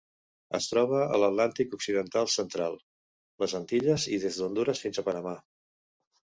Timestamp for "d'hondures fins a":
4.41-5.05